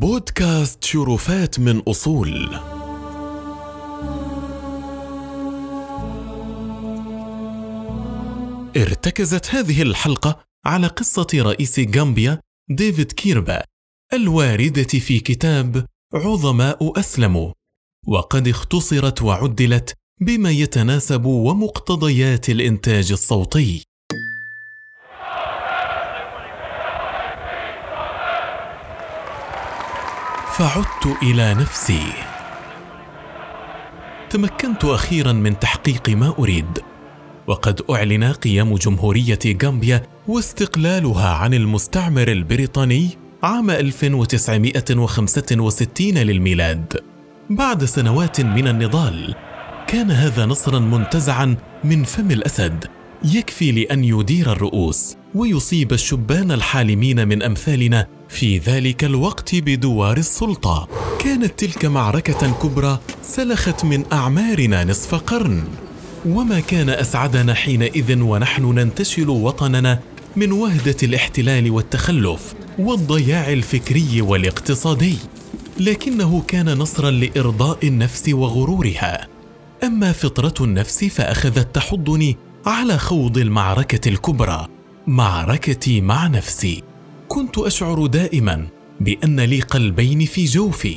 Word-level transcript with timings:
بودكاست 0.00 0.84
شرفات 0.84 1.58
من 1.58 1.78
أصول. 1.78 2.54
ارتكزت 8.76 9.54
هذه 9.54 9.82
الحلقة 9.82 10.44
على 10.66 10.86
قصة 10.86 11.26
رئيس 11.34 11.80
غامبيا 11.96 12.40
ديفيد 12.70 13.12
كيربا 13.12 13.62
الواردة 14.12 14.82
في 14.82 15.20
كتاب 15.20 15.86
عظماء 16.14 17.00
اسلموا 17.00 17.52
وقد 18.06 18.48
اختصرت 18.48 19.22
وعدلت 19.22 19.94
بما 20.20 20.50
يتناسب 20.50 21.24
ومقتضيات 21.24 22.48
الإنتاج 22.50 23.12
الصوتي. 23.12 23.89
فعدت 30.58 31.16
إلى 31.22 31.54
نفسي. 31.54 32.02
تمكنت 34.30 34.84
أخيرا 34.84 35.32
من 35.32 35.58
تحقيق 35.58 36.08
ما 36.08 36.34
أريد 36.38 36.78
وقد 37.46 37.82
أعلن 37.90 38.24
قيام 38.24 38.74
جمهورية 38.74 39.38
غامبيا 39.62 40.02
واستقلالها 40.28 41.28
عن 41.28 41.54
المستعمر 41.54 42.28
البريطاني 42.28 43.08
عام 43.42 43.70
1965 43.70 46.18
للميلاد. 46.18 47.00
بعد 47.50 47.84
سنوات 47.84 48.40
من 48.40 48.68
النضال 48.68 49.34
كان 49.86 50.10
هذا 50.10 50.46
نصرا 50.46 50.78
منتزعا 50.78 51.56
من 51.84 52.04
فم 52.04 52.30
الأسد 52.30 52.84
يكفي 53.24 53.72
لأن 53.72 54.04
يدير 54.04 54.52
الرؤوس 54.52 55.16
ويصيب 55.34 55.92
الشبان 55.92 56.52
الحالمين 56.52 57.28
من 57.28 57.42
أمثالنا 57.42 58.06
في 58.30 58.58
ذلك 58.58 59.04
الوقت 59.04 59.54
بدوار 59.54 60.16
السلطة. 60.16 60.88
كانت 61.24 61.58
تلك 61.58 61.84
معركة 61.84 62.52
كبرى 62.62 62.98
سلخت 63.22 63.84
من 63.84 64.04
أعمارنا 64.12 64.84
نصف 64.84 65.14
قرن. 65.14 65.64
وما 66.26 66.60
كان 66.60 66.88
أسعدنا 66.88 67.54
حينئذ 67.54 68.20
ونحن 68.20 68.64
ننتشل 68.64 69.28
وطننا 69.28 70.00
من 70.36 70.52
وهدة 70.52 70.96
الاحتلال 71.02 71.70
والتخلف 71.70 72.54
والضياع 72.78 73.52
الفكري 73.52 74.20
والاقتصادي. 74.20 75.16
لكنه 75.80 76.42
كان 76.48 76.78
نصرا 76.78 77.10
لإرضاء 77.10 77.86
النفس 77.86 78.28
وغرورها. 78.28 79.28
أما 79.84 80.12
فطرة 80.12 80.64
النفس 80.64 81.04
فأخذت 81.04 81.74
تحضني 81.74 82.36
على 82.66 82.98
خوض 82.98 83.38
المعركة 83.38 84.08
الكبرى. 84.08 84.66
معركتي 85.06 86.00
مع 86.00 86.26
نفسي. 86.26 86.82
كنت 87.30 87.58
أشعر 87.58 88.06
دائما 88.06 88.66
بأن 89.00 89.40
لي 89.40 89.60
قلبين 89.60 90.24
في 90.24 90.44
جوفي 90.44 90.96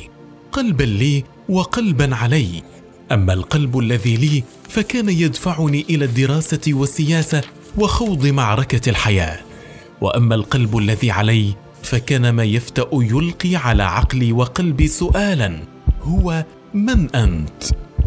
قلبا 0.52 0.84
لي 0.84 1.24
وقلبا 1.48 2.16
علي. 2.16 2.62
أما 3.12 3.32
القلب 3.32 3.78
الذي 3.78 4.16
لي 4.16 4.42
فكان 4.68 5.08
يدفعني 5.08 5.84
إلى 5.90 6.04
الدراسة 6.04 6.60
والسياسة 6.68 7.42
وخوض 7.78 8.26
معركة 8.26 8.90
الحياة. 8.90 9.40
وأما 10.00 10.34
القلب 10.34 10.76
الذي 10.76 11.10
علي 11.10 11.54
فكان 11.82 12.30
ما 12.30 12.44
يفتأ 12.44 12.88
يلقي 12.92 13.56
على 13.56 13.82
عقلي 13.82 14.32
وقلبي 14.32 14.88
سؤالا 14.88 15.60
هو 16.02 16.44
من 16.74 17.14
أنت؟ 17.14 17.62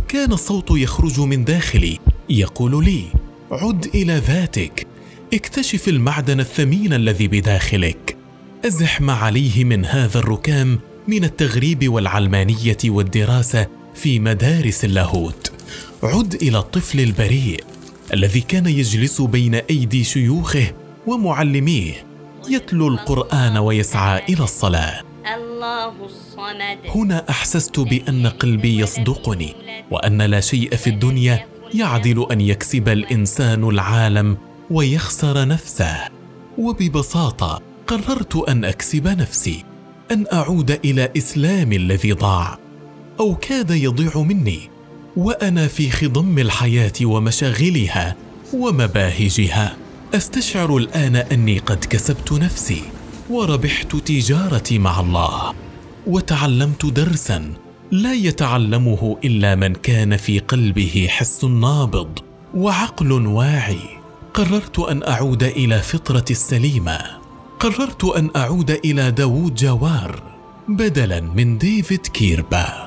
كان 0.07 0.31
الصوت 0.31 0.71
يخرج 0.71 1.19
من 1.19 1.43
داخلي 1.43 1.99
يقول 2.29 2.85
لي 2.85 3.03
عد 3.51 3.85
إلى 3.95 4.17
ذاتك 4.17 4.87
اكتشف 5.33 5.87
المعدن 5.87 6.39
الثمين 6.39 6.93
الذي 6.93 7.27
بداخلك. 7.27 8.16
أزح 8.65 9.01
ما 9.01 9.13
عليه 9.13 9.63
من 9.63 9.85
هذا 9.85 10.19
الركام 10.19 10.79
من 11.07 11.23
التغريب 11.23 11.89
والعلمانية 11.93 12.77
والدراسة 12.85 13.67
في 13.95 14.19
مدارس 14.19 14.85
اللاهوت 14.85 15.51
عد 16.03 16.33
إلى 16.33 16.57
الطفل 16.57 16.99
البريء 16.99 17.63
الذي 18.13 18.41
كان 18.41 18.65
يجلس 18.65 19.21
بين 19.21 19.55
أيدي 19.55 20.03
شيوخه 20.03 20.71
ومعلميه 21.07 21.93
يتلو 22.49 22.87
القرآن 22.87 23.57
ويسعى 23.57 24.23
إلى 24.29 24.43
الصلاة. 24.43 25.01
الله 25.35 26.05
الصمد. 26.05 26.77
هنا 26.95 27.25
أحسست 27.29 27.79
بأن 27.79 28.27
قلبي 28.27 28.79
يصدقني 28.79 29.55
وأن 29.91 30.21
لا 30.21 30.39
شيء 30.39 30.75
في 30.75 30.89
الدنيا 30.89 31.45
يعدل 31.73 32.27
أن 32.31 32.41
يكسب 32.41 32.89
الإنسان 32.89 33.63
العالم 33.63 34.37
ويخسر 34.71 35.47
نفسه. 35.47 35.97
وببساطة 36.57 37.76
قررت 37.87 38.35
أن 38.35 38.65
أكسب 38.65 39.07
نفسي 39.07 39.63
أن 40.11 40.25
أعود 40.33 40.71
إلى 40.71 41.09
اسلامي 41.17 41.75
الذي 41.75 42.11
ضاع 42.11 42.57
أو 43.19 43.35
كاد 43.35 43.71
يضيع 43.71 44.17
مني 44.21 44.59
وأنا 45.17 45.67
في 45.67 45.89
خضم 45.89 46.39
الحياة 46.39 46.93
ومشاغلها 47.03 48.15
ومباهجها. 48.53 49.75
أستشعر 50.13 50.77
الآن 50.77 51.15
أني 51.15 51.59
قد 51.59 51.85
كسبت 51.85 52.33
نفسي 52.33 52.81
وربحت 53.29 53.95
تجارتي 53.95 54.79
مع 54.79 54.99
الله 54.99 55.53
وتعلمت 56.07 56.85
درسا 56.85 57.53
لا 57.91 58.13
يتعلمه 58.13 59.17
إلا 59.23 59.55
من 59.55 59.73
كان 59.73 60.17
في 60.17 60.39
قلبه 60.39 61.07
حس 61.09 61.43
نابض 61.43 62.19
وعقل 62.55 63.11
واعي. 63.11 63.79
قررت 64.33 64.79
أن 64.79 65.03
أعود 65.03 65.43
إلى 65.43 65.79
فطرتي 65.79 66.33
السليمة. 66.33 67.26
قررت 67.59 68.03
أن 68.03 68.29
أعود 68.35 68.71
إلى 68.71 69.11
داوود 69.11 69.55
جوار 69.55 70.21
بدلا 70.67 71.21
من 71.21 71.57
ديفيد 71.57 72.07
كيربا. 72.07 72.86